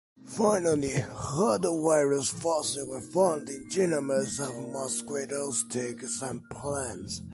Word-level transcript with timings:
Finally, 0.25 0.93
rhabdovirus 0.93 2.31
"fossils" 2.31 2.87
were 2.87 2.99
found 3.01 3.47
in 3.47 3.69
the 3.69 3.69
genomes 3.75 4.39
of 4.39 4.71
mosquitoes, 4.73 5.63
ticks, 5.69 6.23
and 6.23 6.41
plants. 6.49 7.21